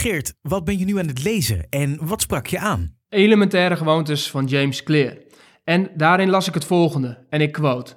Geert, 0.00 0.34
wat 0.42 0.64
ben 0.64 0.78
je 0.78 0.84
nu 0.84 0.98
aan 0.98 1.06
het 1.06 1.24
lezen 1.24 1.66
en 1.68 1.98
wat 2.02 2.20
sprak 2.20 2.46
je 2.46 2.58
aan? 2.58 2.94
Elementaire 3.08 3.76
gewoontes 3.76 4.30
van 4.30 4.46
James 4.46 4.82
Clear. 4.82 5.16
En 5.64 5.90
daarin 5.96 6.30
las 6.30 6.48
ik 6.48 6.54
het 6.54 6.64
volgende, 6.64 7.26
en 7.28 7.40
ik 7.40 7.52
quote. 7.52 7.96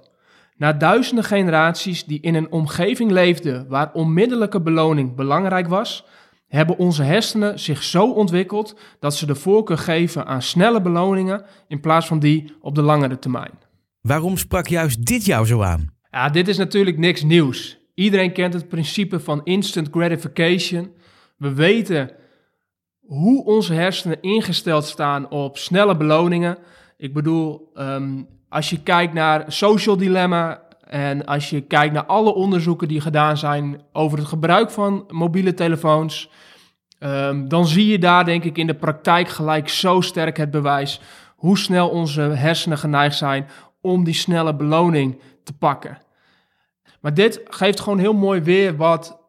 Na 0.58 0.74
duizenden 0.74 1.24
generaties 1.24 2.06
die 2.06 2.20
in 2.22 2.36
een 2.36 2.52
omgeving 2.52 3.12
leefden 3.12 3.68
waar 3.68 3.92
onmiddellijke 3.94 4.62
beloning 4.62 5.16
belangrijk 5.16 5.68
was, 5.68 6.06
hebben 6.48 6.78
onze 6.78 7.04
hersenen 7.04 7.60
zich 7.60 7.84
zo 7.84 8.12
ontwikkeld 8.12 8.80
dat 9.00 9.16
ze 9.16 9.26
de 9.26 9.36
voorkeur 9.36 9.78
geven 9.78 10.26
aan 10.26 10.42
snelle 10.42 10.82
beloningen 10.82 11.46
in 11.68 11.80
plaats 11.80 12.08
van 12.08 12.20
die 12.20 12.56
op 12.60 12.76
de 12.76 12.82
langere 12.82 13.20
termijn. 13.20 13.60
Waarom 14.02 14.38
sprak 14.38 14.68
juist 14.68 15.06
dit 15.06 15.26
jou 15.26 15.46
zo 15.46 15.62
aan? 15.62 15.94
Ja, 16.12 16.30
dit 16.30 16.48
is 16.48 16.58
natuurlijk 16.58 16.98
niks 16.98 17.24
nieuws. 17.24 17.78
Iedereen 17.94 18.34
kent 18.34 18.54
het 18.54 18.68
principe 18.68 19.20
van 19.20 19.44
instant 19.44 19.88
gratification. 19.92 21.02
We 21.44 21.54
weten 21.54 22.12
hoe 23.06 23.46
onze 23.46 23.74
hersenen 23.74 24.22
ingesteld 24.22 24.86
staan 24.86 25.30
op 25.30 25.58
snelle 25.58 25.98
beloningen. 25.98 26.58
Ik 26.98 27.14
bedoel, 27.14 27.72
ehm, 27.74 28.24
als 28.50 28.70
je 28.70 28.84
kijkt 28.84 29.14
naar 29.14 29.44
social 29.48 29.98
dilemma 29.98 30.62
en 30.88 31.26
als 31.26 31.50
je 31.50 31.62
kijkt 31.62 31.94
naar 31.94 32.06
alle 32.06 32.34
onderzoeken 32.34 32.88
die 32.88 33.02
gedaan 33.02 33.38
zijn 33.38 33.82
over 33.92 34.18
het 34.18 34.28
gebruik 34.28 34.72
van 34.72 35.04
mobiele 35.08 35.54
telefoons, 35.54 36.30
ehm, 37.00 37.48
dan 37.48 37.68
zie 37.68 37.88
je 37.88 38.00
daar 38.00 38.26
denk 38.26 38.44
ik 38.44 38.58
in 38.58 38.68
de 38.68 38.76
praktijk 38.76 39.28
gelijk 39.28 39.70
zo 39.70 40.02
sterk 40.02 40.38
het 40.38 40.52
bewijs 40.52 41.02
hoe 41.36 41.58
snel 41.58 41.90
onze 41.90 42.22
hersenen 42.22 42.78
geneigd 42.78 43.18
zijn 43.18 43.48
om 43.82 44.04
die 44.04 44.14
snelle 44.14 44.56
beloning 44.56 45.20
te 45.44 45.54
pakken. 45.54 45.98
Maar 47.02 47.14
dit 47.14 47.42
geeft 47.46 47.80
gewoon 47.80 48.00
heel 48.00 48.14
mooi 48.14 48.42
weer 48.42 48.76
wat 48.76 49.23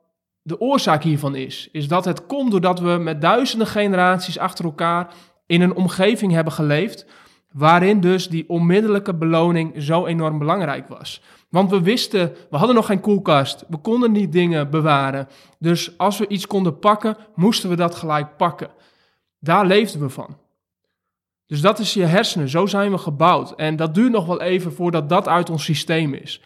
de 0.47 0.61
oorzaak 0.61 1.03
hiervan 1.03 1.35
is. 1.35 1.69
Is 1.73 1.89
dat 1.89 2.05
het 2.05 2.27
komt 2.27 2.51
doordat 2.51 2.81
we 2.81 2.91
met 2.91 3.21
duizenden 3.21 3.67
generaties 3.67 4.39
achter 4.39 4.65
elkaar 4.65 5.15
in 5.47 5.61
een 5.61 5.75
omgeving 5.75 6.33
hebben 6.33 6.53
geleefd 6.53 7.07
waarin 7.53 8.01
dus 8.01 8.29
die 8.29 8.49
onmiddellijke 8.49 9.15
beloning 9.15 9.83
zo 9.83 10.07
enorm 10.07 10.39
belangrijk 10.39 10.89
was. 10.89 11.23
Want 11.49 11.71
we 11.71 11.83
wisten, 11.83 12.33
we 12.51 12.57
hadden 12.57 12.77
nog 12.77 12.87
geen 12.87 13.01
koelkast, 13.01 13.65
we 13.69 13.77
konden 13.77 14.13
niet 14.13 14.33
dingen 14.33 14.71
bewaren. 14.71 15.29
Dus 15.59 15.99
als 15.99 16.19
we 16.19 16.29
iets 16.29 16.47
konden 16.47 16.79
pakken, 16.79 17.17
moesten 17.35 17.71
we 17.71 17.77
dat 17.77 17.95
gelijk 17.95 18.37
pakken. 18.37 18.71
Daar 19.39 19.67
leefden 19.67 20.01
we 20.01 20.09
van. 20.09 20.37
Dus 21.47 21.61
dat 21.61 21.79
is 21.79 21.95
je 21.95 22.05
hersenen, 22.05 22.49
zo 22.49 22.67
zijn 22.67 22.91
we 22.91 22.99
gebouwd. 22.99 23.55
En 23.55 23.77
dat 23.77 23.95
duurt 23.95 24.13
nog 24.13 24.27
wel 24.27 24.41
even 24.41 24.73
voordat 24.73 25.09
dat 25.09 25.29
uit 25.29 25.51
ons 25.51 25.65
systeem 25.65 26.15
is. 26.15 26.41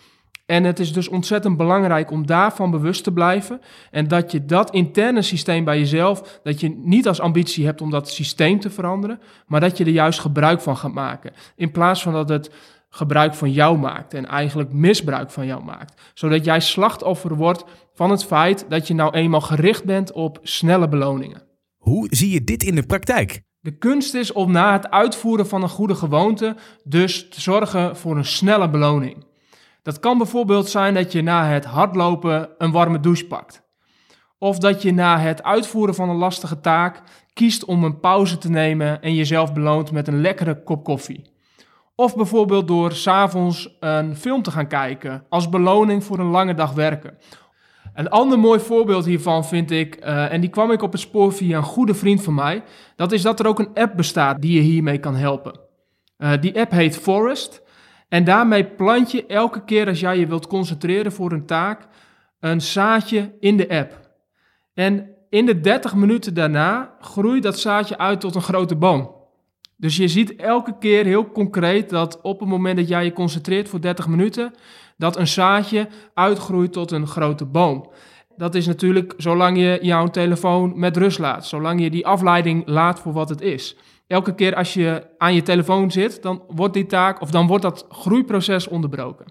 En 0.51 0.65
het 0.65 0.79
is 0.79 0.93
dus 0.93 1.09
ontzettend 1.09 1.57
belangrijk 1.57 2.11
om 2.11 2.27
daarvan 2.27 2.71
bewust 2.71 3.05
te 3.05 3.13
blijven. 3.13 3.61
En 3.91 4.09
dat 4.09 4.33
je 4.33 4.45
dat 4.45 4.71
interne 4.71 5.23
systeem 5.23 5.65
bij 5.65 5.79
jezelf, 5.79 6.41
dat 6.43 6.61
je 6.61 6.81
niet 6.85 7.09
als 7.09 7.21
ambitie 7.21 7.65
hebt 7.65 7.81
om 7.81 7.91
dat 7.91 8.11
systeem 8.11 8.61
te 8.61 8.71
veranderen, 8.71 9.21
maar 9.47 9.61
dat 9.61 9.77
je 9.77 9.85
er 9.85 9.91
juist 9.91 10.21
gebruik 10.21 10.61
van 10.61 10.77
gaat 10.77 10.93
maken. 10.93 11.33
In 11.57 11.71
plaats 11.71 12.03
van 12.03 12.13
dat 12.13 12.29
het 12.29 12.51
gebruik 12.91 13.35
van 13.35 13.53
jou 13.53 13.79
maakt 13.79 14.15
en 14.15 14.27
eigenlijk 14.27 14.73
misbruik 14.73 15.31
van 15.31 15.47
jou 15.47 15.65
maakt. 15.65 16.01
Zodat 16.15 16.45
jij 16.45 16.61
slachtoffer 16.61 17.35
wordt 17.35 17.65
van 17.95 18.11
het 18.11 18.25
feit 18.25 18.67
dat 18.69 18.87
je 18.87 18.95
nou 18.95 19.15
eenmaal 19.15 19.41
gericht 19.41 19.85
bent 19.85 20.13
op 20.13 20.39
snelle 20.43 20.89
beloningen. 20.89 21.43
Hoe 21.77 22.07
zie 22.11 22.31
je 22.31 22.45
dit 22.45 22.63
in 22.63 22.75
de 22.75 22.87
praktijk? 22.87 23.41
De 23.61 23.79
kunst 23.79 24.15
is 24.15 24.33
om 24.33 24.53
na 24.53 24.73
het 24.73 24.91
uitvoeren 24.91 25.47
van 25.47 25.63
een 25.63 25.69
goede 25.69 25.95
gewoonte 25.95 26.57
dus 26.85 27.29
te 27.29 27.41
zorgen 27.41 27.97
voor 27.97 28.17
een 28.17 28.25
snelle 28.25 28.71
beloning. 28.71 29.27
Dat 29.89 30.01
kan 30.01 30.19
bijvoorbeeld 30.19 30.69
zijn 30.69 30.95
dat 30.95 31.13
je 31.13 31.23
na 31.23 31.47
het 31.47 31.65
hardlopen 31.65 32.49
een 32.59 32.73
warme 32.73 33.01
douche 33.01 33.27
pakt. 33.27 33.63
Of 34.39 34.59
dat 34.59 34.83
je 34.83 34.93
na 34.93 35.19
het 35.19 35.43
uitvoeren 35.43 35.95
van 35.95 36.09
een 36.09 36.17
lastige 36.17 36.61
taak 36.61 37.03
kiest 37.33 37.65
om 37.65 37.85
een 37.85 38.01
pauze 38.01 38.39
te 38.39 38.51
nemen 38.51 39.03
en 39.03 39.15
jezelf 39.15 39.53
beloont 39.53 39.93
met 39.93 40.09
een 40.09 40.21
lekkere 40.21 40.63
kop 40.63 40.85
koffie. 40.85 41.31
Of 41.95 42.17
bijvoorbeeld 42.17 42.69
door 42.69 42.93
s'avonds 42.93 43.77
een 43.81 44.17
film 44.17 44.43
te 44.43 44.51
gaan 44.51 44.67
kijken 44.67 45.25
als 45.29 45.49
beloning 45.49 46.05
voor 46.05 46.19
een 46.19 46.31
lange 46.31 46.55
dag 46.55 46.73
werken. 46.73 47.19
Een 47.95 48.09
ander 48.09 48.39
mooi 48.39 48.61
voorbeeld 48.61 49.05
hiervan 49.05 49.45
vind 49.45 49.71
ik, 49.71 50.05
uh, 50.05 50.33
en 50.33 50.41
die 50.41 50.51
kwam 50.51 50.71
ik 50.71 50.83
op 50.83 50.93
het 50.93 51.01
spoor 51.01 51.33
via 51.33 51.57
een 51.57 51.63
goede 51.63 51.95
vriend 51.95 52.23
van 52.23 52.35
mij, 52.35 52.63
dat 52.97 53.13
is 53.13 53.23
dat 53.23 53.41
er 53.41 53.47
ook 53.47 53.59
een 53.59 53.75
app 53.75 53.97
bestaat 53.97 54.41
die 54.41 54.53
je 54.53 54.61
hiermee 54.61 54.99
kan 54.99 55.15
helpen. 55.15 55.61
Uh, 56.19 56.33
die 56.41 56.61
app 56.61 56.71
heet 56.71 56.97
Forest 56.97 57.67
en 58.09 58.25
daarmee 58.25 58.65
plant 58.65 59.11
je 59.11 59.27
elke 59.27 59.65
keer 59.65 59.87
als 59.87 60.01
jij 60.01 60.19
je 60.19 60.27
wilt 60.27 60.47
concentreren 60.47 61.13
voor 61.13 61.33
een 61.33 61.47
taak 61.47 61.89
een 62.41 62.61
zaadje 62.61 63.33
in 63.41 63.57
de 63.57 63.69
app. 63.69 64.11
En 64.75 65.11
in 65.31 65.47
de 65.47 65.61
30 65.61 65.95
minuten 65.95 66.35
daarna 66.35 66.95
groeit 67.01 67.43
dat 67.43 67.59
zaadje 67.59 67.99
uit 67.99 68.21
tot 68.21 68.35
een 68.35 68.43
grote 68.43 68.77
boom. 68.77 69.17
Dus 69.77 69.97
je 69.97 70.09
ziet 70.09 70.37
elke 70.37 70.79
keer 70.79 71.05
heel 71.05 71.31
concreet 71.31 71.91
dat 71.91 72.21
op 72.23 72.41
het 72.41 72.49
moment 72.49 72.77
dat 72.77 72.89
jij 72.89 73.05
je 73.05 73.13
concentreert 73.13 73.69
voor 73.69 73.81
30 73.81 74.09
minuten, 74.09 74.55
dat 74.97 75.17
een 75.17 75.27
zaadje 75.27 75.89
uitgroeit 76.15 76.73
tot 76.73 76.91
een 76.91 77.07
grote 77.07 77.45
boom. 77.45 77.91
Dat 78.37 78.55
is 78.55 78.67
natuurlijk 78.67 79.15
zolang 79.17 79.59
je 79.59 79.79
jouw 79.83 80.07
telefoon 80.07 80.79
met 80.79 80.97
rust 80.97 81.19
laat, 81.19 81.47
zolang 81.47 81.81
je 81.81 81.91
die 81.91 82.07
afleiding 82.07 82.63
laat 82.67 83.01
voor 83.01 83.13
wat 83.13 83.29
het 83.29 83.41
is. 83.41 83.77
Elke 84.09 84.35
keer 84.35 84.55
als 84.55 84.75
je 84.75 85.07
aan 85.19 85.35
je 85.35 85.43
telefoon 85.43 85.91
zit, 85.91 86.23
dan 86.23 86.43
wordt 86.49 86.75
die 86.75 86.87
taak 86.87 87.21
of 87.21 87.31
dan 87.31 87.47
wordt 87.47 87.63
dat 87.63 87.87
groeiproces 87.89 88.69
onderbroken. 88.69 89.27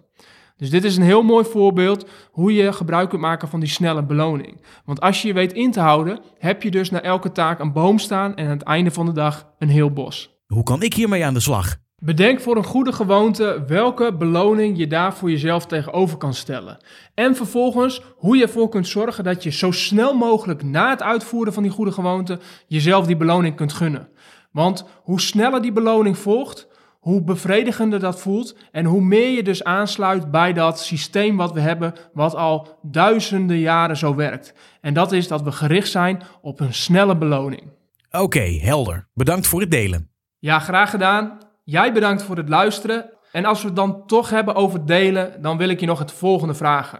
Dus 0.57 0.69
dit 0.69 0.83
is 0.83 0.97
een 0.97 1.03
heel 1.03 1.23
mooi 1.23 1.45
voorbeeld 1.45 2.09
hoe 2.31 2.53
je 2.53 2.73
gebruik 2.73 3.09
kunt 3.09 3.21
maken 3.21 3.47
van 3.47 3.59
die 3.59 3.69
snelle 3.69 4.03
beloning. 4.03 4.61
Want 4.85 5.01
als 5.01 5.21
je 5.21 5.27
je 5.27 5.33
weet 5.33 5.53
in 5.53 5.71
te 5.71 5.79
houden, 5.79 6.19
heb 6.37 6.63
je 6.63 6.71
dus 6.71 6.89
na 6.89 7.01
elke 7.01 7.31
taak 7.31 7.59
een 7.59 7.73
boom 7.73 7.99
staan 7.99 8.35
en 8.35 8.45
aan 8.45 8.51
het 8.51 8.61
einde 8.61 8.91
van 8.91 9.05
de 9.05 9.11
dag 9.11 9.53
een 9.59 9.69
heel 9.69 9.91
bos. 9.91 10.35
Hoe 10.47 10.63
kan 10.63 10.81
ik 10.81 10.93
hiermee 10.93 11.25
aan 11.25 11.33
de 11.33 11.39
slag? 11.39 11.75
Bedenk 12.03 12.39
voor 12.39 12.57
een 12.57 12.63
goede 12.63 12.91
gewoonte 12.93 13.63
welke 13.67 14.13
beloning 14.13 14.77
je 14.77 14.87
daar 14.87 15.13
voor 15.13 15.31
jezelf 15.31 15.65
tegenover 15.65 16.17
kan 16.17 16.33
stellen. 16.33 16.77
En 17.13 17.35
vervolgens 17.35 18.01
hoe 18.15 18.37
je 18.37 18.43
ervoor 18.43 18.69
kunt 18.69 18.87
zorgen 18.87 19.23
dat 19.23 19.43
je 19.43 19.51
zo 19.51 19.71
snel 19.71 20.13
mogelijk 20.13 20.63
na 20.63 20.89
het 20.89 21.03
uitvoeren 21.03 21.53
van 21.53 21.63
die 21.63 21.71
goede 21.71 21.91
gewoonte 21.91 22.39
jezelf 22.67 23.05
die 23.05 23.17
beloning 23.17 23.55
kunt 23.55 23.73
gunnen. 23.73 24.09
Want 24.57 24.85
hoe 25.03 25.21
sneller 25.21 25.61
die 25.61 25.71
beloning 25.71 26.17
volgt, 26.17 26.67
hoe 26.99 27.23
bevredigender 27.23 27.99
dat 27.99 28.21
voelt 28.21 28.57
en 28.71 28.85
hoe 28.85 29.01
meer 29.01 29.29
je 29.29 29.43
dus 29.43 29.63
aansluit 29.63 30.31
bij 30.31 30.53
dat 30.53 30.79
systeem 30.79 31.37
wat 31.37 31.51
we 31.51 31.59
hebben, 31.59 31.93
wat 32.13 32.35
al 32.35 32.79
duizenden 32.81 33.59
jaren 33.59 33.97
zo 33.97 34.15
werkt. 34.15 34.53
En 34.81 34.93
dat 34.93 35.11
is 35.11 35.27
dat 35.27 35.41
we 35.41 35.51
gericht 35.51 35.89
zijn 35.89 36.23
op 36.41 36.59
een 36.59 36.73
snelle 36.73 37.17
beloning. 37.17 37.63
Oké, 38.11 38.39
helder. 38.39 39.07
Bedankt 39.13 39.47
voor 39.47 39.59
het 39.59 39.71
delen. 39.71 40.09
Ja, 40.39 40.59
graag 40.59 40.89
gedaan. 40.89 41.37
Jij 41.63 41.93
bedankt 41.93 42.23
voor 42.23 42.37
het 42.37 42.49
luisteren. 42.49 43.09
En 43.31 43.45
als 43.45 43.61
we 43.61 43.67
het 43.67 43.75
dan 43.75 44.05
toch 44.05 44.29
hebben 44.29 44.55
over 44.55 44.85
delen, 44.85 45.41
dan 45.41 45.57
wil 45.57 45.69
ik 45.69 45.79
je 45.79 45.85
nog 45.85 45.99
het 45.99 46.11
volgende 46.11 46.53
vragen. 46.53 46.99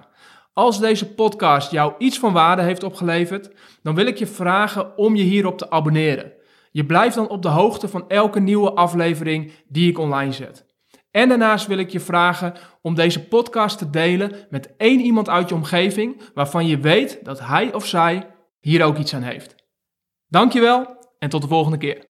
Als 0.53 0.79
deze 0.79 1.13
podcast 1.13 1.71
jou 1.71 1.93
iets 1.97 2.19
van 2.19 2.33
waarde 2.33 2.61
heeft 2.61 2.83
opgeleverd, 2.83 3.51
dan 3.83 3.95
wil 3.95 4.05
ik 4.05 4.17
je 4.17 4.27
vragen 4.27 4.97
om 4.97 5.15
je 5.15 5.23
hierop 5.23 5.57
te 5.57 5.69
abonneren. 5.69 6.36
Je 6.71 6.85
blijft 6.85 7.15
dan 7.15 7.29
op 7.29 7.41
de 7.41 7.47
hoogte 7.47 7.87
van 7.87 8.09
elke 8.09 8.39
nieuwe 8.39 8.71
aflevering 8.71 9.51
die 9.67 9.89
ik 9.89 9.97
online 9.97 10.31
zet. 10.31 10.65
En 11.11 11.29
daarnaast 11.29 11.67
wil 11.67 11.77
ik 11.77 11.89
je 11.89 11.99
vragen 11.99 12.53
om 12.81 12.95
deze 12.95 13.27
podcast 13.27 13.77
te 13.77 13.89
delen 13.89 14.31
met 14.49 14.75
één 14.77 14.99
iemand 14.99 15.29
uit 15.29 15.49
je 15.49 15.55
omgeving 15.55 16.21
waarvan 16.33 16.67
je 16.67 16.79
weet 16.79 17.25
dat 17.25 17.39
hij 17.39 17.73
of 17.73 17.85
zij 17.85 18.27
hier 18.59 18.83
ook 18.83 18.97
iets 18.97 19.13
aan 19.13 19.21
heeft. 19.21 19.55
Dankjewel 20.27 20.97
en 21.19 21.29
tot 21.29 21.41
de 21.41 21.47
volgende 21.47 21.77
keer. 21.77 22.05